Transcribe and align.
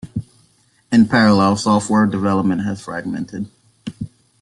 In 0.91 1.07
parallel, 1.07 1.57
software 1.57 2.07
development 2.07 2.63
has 2.63 2.81
fragmented. 2.81 3.45